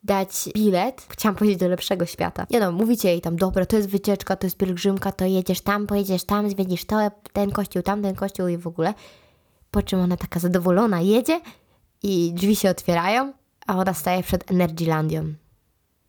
[0.04, 2.46] dać bilet, chciałam powiedzieć do lepszego świata.
[2.50, 5.86] Nie no, mówicie jej tam, dobra, to jest wycieczka, to jest pielgrzymka, to jedziesz tam,
[5.86, 8.94] pojedziesz tam, zwiedzisz to, ten kościół, tam, ten kościół i w ogóle.
[9.70, 11.40] Po czym ona taka zadowolona jedzie
[12.02, 13.32] i drzwi się otwierają,
[13.66, 15.34] a ona staje przed Energylandią.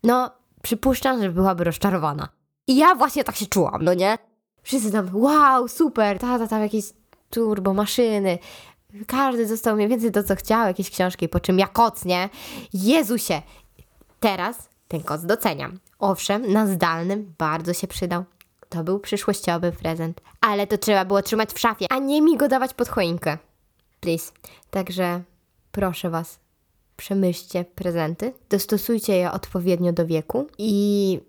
[0.02, 0.30] No,
[0.62, 2.28] przypuszczam, że byłaby rozczarowana.
[2.66, 4.18] I ja właśnie tak się czułam, no nie?
[4.62, 6.84] Wszyscy tam, wow, super, tata, tam jakieś
[7.30, 8.38] turbo maszyny.
[9.06, 12.28] Każdy dostał mniej więcej to, co chciał, jakieś książki, po czym ja koc, nie?
[12.72, 13.42] Jezusie,
[14.24, 15.78] Teraz ten koc doceniam.
[15.98, 18.24] Owszem, na zdalnym bardzo się przydał.
[18.68, 22.48] To był przyszłościowy prezent, ale to trzeba było trzymać w szafie, a nie mi go
[22.48, 23.38] dawać pod choinkę.
[24.00, 24.32] Please.
[24.70, 25.22] Także
[25.72, 26.38] proszę Was,
[26.96, 31.20] przemyślcie prezenty, dostosujcie je odpowiednio do wieku i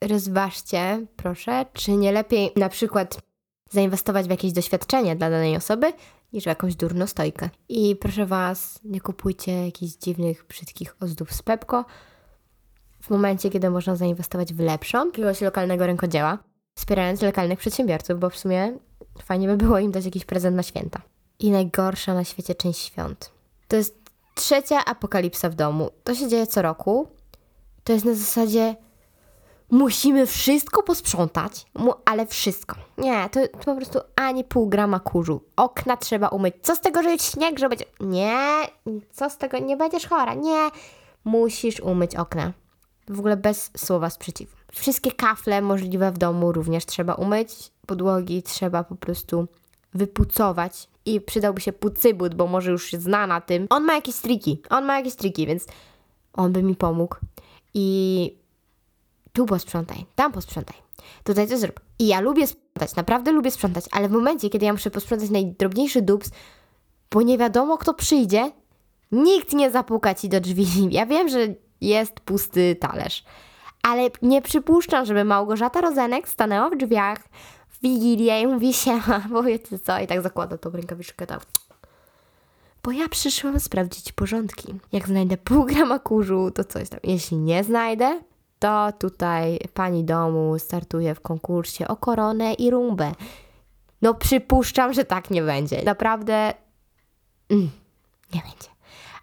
[0.00, 3.20] rozważcie, proszę, czy nie lepiej na przykład
[3.70, 5.92] zainwestować w jakieś doświadczenie dla danej osoby,
[6.32, 7.48] niż w jakąś durną stojkę.
[7.68, 11.84] I proszę Was, nie kupujcie jakichś dziwnych, brzydkich ozdób z Pepko,
[13.02, 16.38] w momencie, kiedy można zainwestować w lepszą, jakiegoś lokalnego rękodzieła,
[16.74, 18.72] wspierając lokalnych przedsiębiorców, bo w sumie
[19.22, 21.00] fajnie by było im dać jakiś prezent na święta.
[21.38, 23.30] I najgorsza na świecie część świąt.
[23.68, 24.02] To jest
[24.34, 25.90] trzecia apokalipsa w domu.
[26.04, 27.08] To się dzieje co roku.
[27.84, 28.76] To jest na zasadzie
[29.70, 31.66] musimy wszystko posprzątać,
[32.04, 32.76] ale wszystko.
[32.98, 35.42] Nie, to, to, po prostu ani pół grama kurzu.
[35.56, 36.54] Okna trzeba umyć.
[36.62, 37.84] Co z tego, że jest śnieg, że będzie...
[38.00, 38.66] Nie,
[39.10, 40.34] co z tego, nie będziesz chora.
[40.34, 40.70] Nie,
[41.24, 42.52] musisz umyć okna
[43.08, 44.56] w ogóle bez słowa sprzeciwu.
[44.72, 47.50] Wszystkie kafle możliwe w domu również trzeba umyć,
[47.86, 49.48] podłogi trzeba po prostu
[49.94, 53.66] wypucować i przydałby się pucybut, bo może już się zna na tym.
[53.70, 55.66] On ma jakieś triki, on ma jakieś triki, więc
[56.32, 57.16] on by mi pomógł.
[57.74, 58.36] I
[59.32, 60.76] tu posprzątaj, tam posprzątaj,
[61.24, 61.80] tutaj to zrób.
[61.98, 66.02] I ja lubię sprzątać, naprawdę lubię sprzątać, ale w momencie, kiedy ja muszę posprzątać najdrobniejszy
[66.02, 66.30] dubs,
[67.10, 68.52] bo nie wiadomo kto przyjdzie,
[69.12, 70.66] nikt nie zapuka ci do drzwi.
[70.90, 71.38] Ja wiem, że
[71.82, 73.24] jest pusty talerz.
[73.82, 77.18] Ale nie przypuszczam, żeby Małgorzata Rozenek stanęła w drzwiach
[77.68, 81.40] w Wigilię i mówi siema, bo wiecie co, i tak zakłada tą rękawiczkę tam.
[82.82, 84.74] Bo ja przyszłam sprawdzić porządki.
[84.92, 87.00] Jak znajdę pół grama kurzu, to coś tam.
[87.02, 88.20] Jeśli nie znajdę,
[88.58, 93.12] to tutaj pani domu startuje w konkursie o koronę i rumbę.
[94.02, 95.82] No przypuszczam, że tak nie będzie.
[95.82, 96.54] Naprawdę
[97.50, 97.70] mm,
[98.34, 98.68] nie będzie.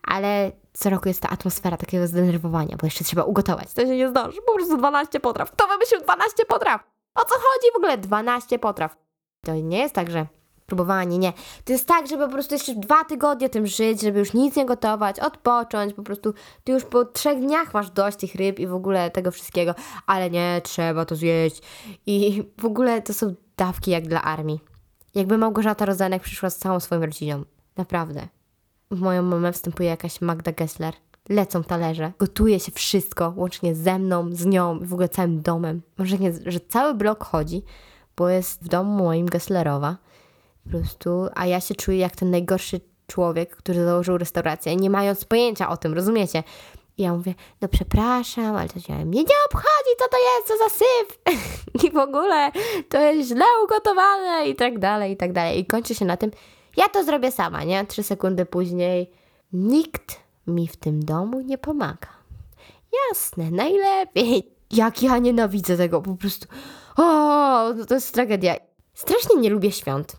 [0.04, 3.74] Ale co roku jest ta atmosfera takiego zdenerwowania, bo jeszcze trzeba ugotować.
[3.74, 4.42] To się nie zdąży.
[4.48, 5.52] Po prostu 12 potraw.
[5.52, 6.84] Kto wymyślił 12 potraw?
[7.16, 7.98] O co chodzi w ogóle?
[7.98, 8.98] 12 potraw.
[9.46, 10.28] To nie jest tak, że
[10.70, 11.34] próbowanie, nie.
[11.66, 14.66] To jest tak, żeby po prostu jeszcze dwa tygodnie tym żyć, żeby już nic nie
[14.66, 16.34] gotować, odpocząć, po prostu
[16.64, 20.30] ty już po trzech dniach masz dość tych ryb i w ogóle tego wszystkiego, ale
[20.30, 21.62] nie, trzeba to zjeść.
[22.06, 24.60] I w ogóle to są dawki jak dla armii.
[25.16, 27.44] Jakby Małgorzata Rozenek przyszła z całą swoją rodziną.
[27.78, 28.28] Naprawdę.
[28.92, 30.94] W moją mamę wstępuje jakaś Magda Gessler.
[31.30, 35.82] Lecą talerze, gotuje się wszystko, łącznie ze mną, z nią w ogóle całym domem.
[35.98, 37.62] Może nie, że cały blok chodzi,
[38.18, 39.98] bo jest w domu moim Gesslerowa.
[40.64, 45.26] Po prostu, a ja się czuję jak ten najgorszy człowiek, który założył restaurację, nie mając
[45.26, 46.44] pojęcia o tym, rozumiecie?
[46.98, 50.58] I ja mówię, no przepraszam, ale to się mnie nie obchodzi, co to jest, co
[50.58, 51.20] za syf.
[51.86, 52.52] I w ogóle
[52.90, 55.60] to jest źle ugotowane i tak dalej, i tak dalej.
[55.60, 56.32] I kończy się na tym,
[56.78, 57.86] ja to zrobię sama, nie?
[57.86, 59.12] Trzy sekundy później
[59.54, 62.08] nikt mi w tym domu nie pomaga.
[63.10, 64.44] Jasne, najlepiej.
[64.72, 66.48] Jak ja nienawidzę tego, po prostu.
[66.98, 67.04] O,
[67.74, 68.56] no to jest tragedia.
[68.94, 70.16] Strasznie nie lubię świąt.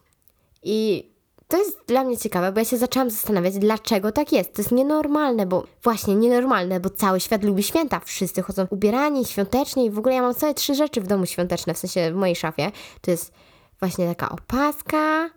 [0.63, 1.11] I
[1.49, 4.55] to jest dla mnie ciekawe, bo ja się zaczęłam zastanawiać, dlaczego tak jest.
[4.55, 8.01] To jest nienormalne, bo właśnie nienormalne, bo cały świat lubi święta.
[8.01, 11.75] Wszyscy chodzą ubierani świątecznie i w ogóle ja mam całe trzy rzeczy w domu świąteczne,
[11.75, 12.73] w sensie w mojej szafie.
[13.01, 13.33] To jest
[13.81, 15.31] właśnie taka opaska,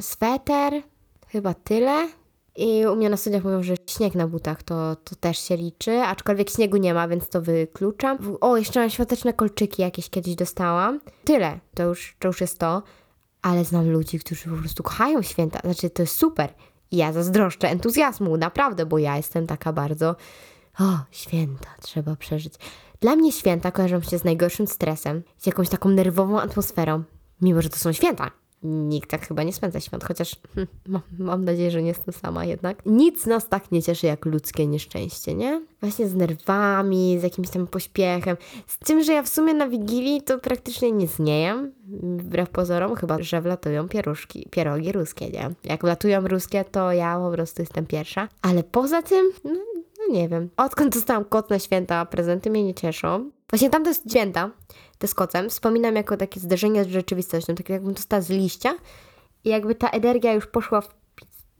[0.00, 0.72] sweter,
[1.28, 2.08] chyba tyle.
[2.56, 6.00] I u mnie na studiach mówią, że śnieg na butach to, to też się liczy,
[6.00, 8.18] aczkolwiek śniegu nie ma, więc to wykluczam.
[8.40, 11.00] O, jeszcze mam świąteczne kolczyki jakieś kiedyś dostałam.
[11.24, 12.82] Tyle, to już, to już jest to.
[13.42, 15.60] Ale znam ludzi, którzy po prostu kochają święta.
[15.64, 16.54] Znaczy, to jest super.
[16.90, 20.16] I ja zazdroszczę entuzjazmu, naprawdę, bo ja jestem taka bardzo.
[20.80, 22.54] O, święta trzeba przeżyć.
[23.00, 27.02] Dla mnie święta kojarzą się z najgorszym stresem, z jakąś taką nerwową atmosferą,
[27.42, 28.30] mimo że to są święta.
[28.64, 32.44] Nikt tak chyba nie spędza świąt, chociaż hm, mam, mam nadzieję, że nie jestem sama
[32.44, 32.86] jednak.
[32.86, 35.62] Nic nas tak nie cieszy jak ludzkie nieszczęście, nie?
[35.80, 38.36] Właśnie z nerwami, z jakimś tam pośpiechem.
[38.66, 42.94] Z tym, że ja w sumie na Wigilii to praktycznie nic nie jem, wbrew pozorom,
[42.96, 45.50] chyba, że wlatują pieruszki, pierogi ruskie, nie?
[45.64, 48.28] Jak wlatują ruskie, to ja po prostu jestem pierwsza.
[48.42, 49.50] Ale poza tym, no,
[49.98, 50.48] no nie wiem.
[50.56, 53.30] Odkąd dostałam kot na święta, prezenty mnie nie cieszą.
[53.52, 54.50] Właśnie tam to jest święta,
[54.98, 58.74] te z kocem, wspominam jako takie zderzenie z rzeczywistością, tak jakbym dostała z liścia
[59.44, 60.88] i jakby ta energia już poszła w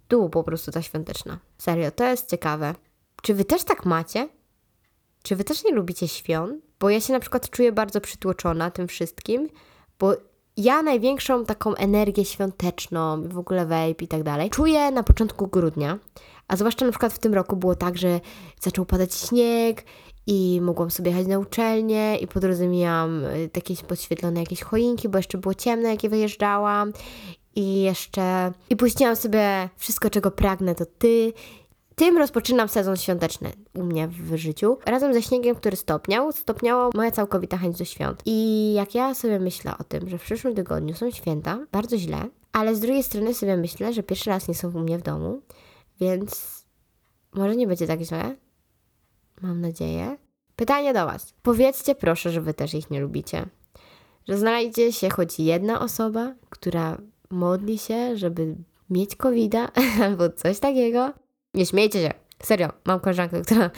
[0.08, 1.38] dół po prostu ta świąteczna.
[1.58, 2.74] Serio, to jest ciekawe.
[3.22, 4.28] Czy wy też tak macie?
[5.22, 6.64] Czy wy też nie lubicie świąt?
[6.80, 9.48] Bo ja się na przykład czuję bardzo przytłoczona tym wszystkim,
[9.98, 10.16] bo
[10.56, 15.98] ja największą taką energię świąteczną, w ogóle vape i tak dalej, czuję na początku grudnia.
[16.48, 18.20] A zwłaszcza na przykład w tym roku było tak, że
[18.60, 19.84] zaczął padać śnieg
[20.26, 23.22] i mogłam sobie jechać na uczelnię i po drodze miałam
[23.56, 26.92] jakieś podświetlone jakieś choinki, bo jeszcze było ciemno, jak je wyjeżdżałam
[27.54, 31.32] i jeszcze i puściłam sobie wszystko, czego pragnę, to ty.
[31.94, 34.78] Tym rozpoczynam sezon świąteczny u mnie w życiu.
[34.86, 38.22] Razem ze śniegiem, który stopniał, stopniała moja całkowita chęć do świąt.
[38.26, 42.28] I jak ja sobie myślę o tym, że w przyszłym tygodniu są święta, bardzo źle,
[42.52, 45.42] ale z drugiej strony sobie myślę, że pierwszy raz nie są u mnie w domu,
[46.00, 46.62] więc
[47.32, 48.36] może nie będzie tak źle,
[49.42, 50.16] mam nadzieję.
[50.56, 51.34] Pytanie do Was.
[51.42, 53.46] Powiedzcie proszę, że Wy też ich nie lubicie.
[54.28, 56.98] Że znajdzie się choć jedna osoba, która
[57.30, 58.56] modli się, żeby
[58.90, 59.54] mieć covid
[60.04, 61.12] albo coś takiego.
[61.54, 62.12] Nie śmiejcie się.
[62.42, 63.70] Serio, mam koleżankę, która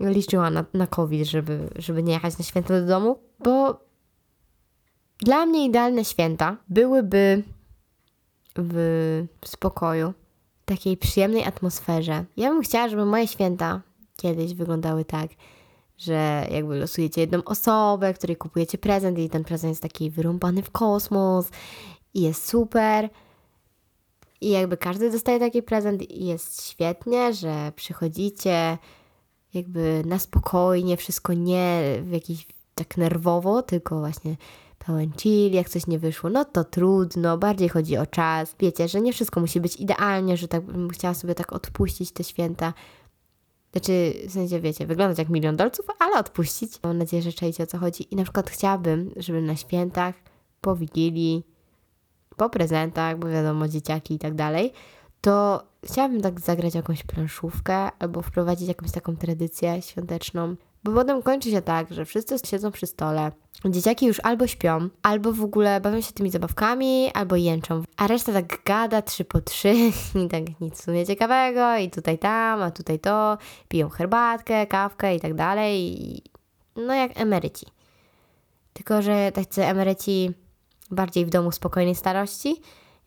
[0.00, 3.80] liczyła na, na COVID, żeby, żeby nie jechać na święta do domu, bo
[5.18, 7.42] dla mnie idealne święta byłyby
[8.56, 10.12] w spokoju,
[10.64, 12.24] takiej przyjemnej atmosferze.
[12.36, 13.80] Ja bym chciała, żeby moje święta
[14.22, 15.30] kiedyś wyglądały tak,
[15.98, 20.70] że jakby losujecie jedną osobę, której kupujecie prezent i ten prezent jest taki wyrąbany w
[20.70, 21.50] kosmos
[22.14, 23.10] i jest super.
[24.40, 28.78] I jakby każdy dostaje taki prezent i jest świetnie, że przychodzicie
[29.54, 34.36] jakby na spokojnie, wszystko nie w jakiś tak nerwowo, tylko właśnie
[34.78, 38.56] pełen chill, jak coś nie wyszło, no to trudno, bardziej chodzi o czas.
[38.60, 42.24] Wiecie, że nie wszystko musi być idealnie, że tak bym chciała sobie tak odpuścić te
[42.24, 42.72] święta,
[43.72, 46.72] znaczy, w sensie, wiecie, wyglądać jak milion dolców, ale odpuścić.
[46.82, 48.14] Mam nadzieję, że czajcie o co chodzi.
[48.14, 50.14] I na przykład chciałabym, żeby na świętach,
[50.60, 51.46] po Wigilii,
[52.36, 54.72] po prezentach, bo wiadomo, dzieciaki i tak dalej,
[55.20, 60.56] to chciałabym tak zagrać jakąś planszówkę albo wprowadzić jakąś taką tradycję świąteczną.
[60.84, 63.32] Bo potem kończy się tak, że wszyscy siedzą przy stole,
[63.64, 68.32] dzieciaki już albo śpią, albo w ogóle bawią się tymi zabawkami, albo jęczą, a reszta
[68.32, 69.74] tak gada trzy po trzy
[70.24, 75.20] i tak nic sumie ciekawego i tutaj tam, a tutaj to, piją herbatkę, kawkę i
[75.20, 76.22] tak dalej
[76.76, 77.66] no jak emeryci.
[78.72, 80.30] Tylko, że tacy emeryci
[80.90, 82.56] bardziej w domu spokojnej starości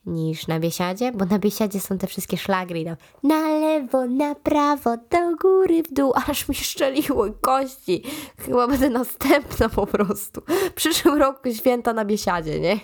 [0.06, 4.98] niż na biesiadzie, bo na biesiadzie są te wszystkie szlagry tam na lewo, na prawo,
[4.98, 8.04] do góry, w dół, aż mi szczeliło kości.
[8.38, 10.42] Chyba będę następna po prostu.
[10.70, 12.80] W przyszłym roku święta na biesiadzie, nie?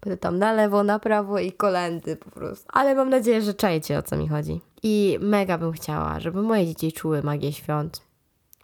[0.00, 2.66] Będę tam na lewo, na prawo i kolendy po prostu.
[2.72, 4.60] Ale mam nadzieję, że czajcie o co mi chodzi.
[4.82, 8.02] I mega bym chciała, żeby moje dzieci czuły magię świąt.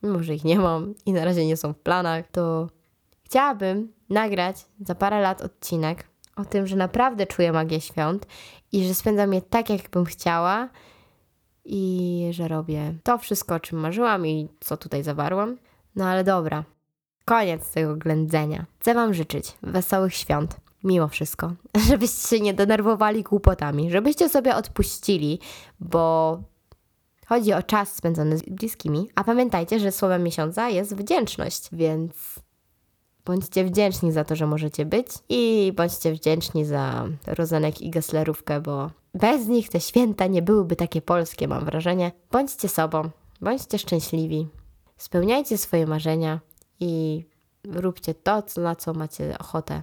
[0.02, 2.68] Mimo, że ich nie mam i na razie nie są w planach, to
[3.22, 8.26] chciałabym nagrać za parę lat odcinek o tym, że naprawdę czuję magię świąt
[8.72, 10.68] i że spędzam je tak, jak bym chciała
[11.64, 15.56] i że robię to wszystko, o czym marzyłam i co tutaj zawarłam.
[15.96, 16.64] No ale dobra,
[17.24, 18.66] koniec tego ględzenia.
[18.78, 21.52] Chcę Wam życzyć wesołych świąt, mimo wszystko,
[21.88, 25.38] żebyście się nie denerwowali głupotami, żebyście sobie odpuścili,
[25.80, 26.38] bo
[27.26, 32.12] chodzi o czas spędzony z bliskimi, a pamiętajcie, że słowem miesiąca jest wdzięczność, więc
[33.24, 38.90] Bądźcie wdzięczni za to, że możecie być i bądźcie wdzięczni za rozenek i geslerówkę, bo
[39.14, 42.12] bez nich te święta nie byłyby takie polskie, mam wrażenie.
[42.30, 43.10] Bądźcie sobą,
[43.40, 44.48] bądźcie szczęśliwi,
[44.96, 46.40] spełniajcie swoje marzenia
[46.80, 47.24] i
[47.64, 49.82] róbcie to, na co macie ochotę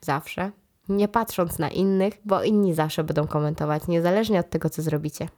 [0.00, 0.52] zawsze,
[0.88, 5.28] nie patrząc na innych, bo inni zawsze będą komentować, niezależnie od tego, co zrobicie.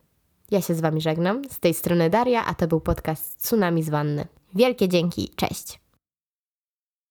[0.50, 1.42] Ja się z Wami żegnam.
[1.50, 4.26] Z tej strony Daria, a to był podcast Tsunami z Wanny.
[4.54, 5.89] Wielkie dzięki, cześć!